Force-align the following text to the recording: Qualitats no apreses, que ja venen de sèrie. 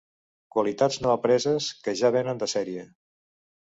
Qualitats 0.55 0.97
no 1.05 1.13
apreses, 1.17 1.69
que 1.85 1.97
ja 2.03 2.15
venen 2.19 2.45
de 2.45 2.53
sèrie. 2.59 2.93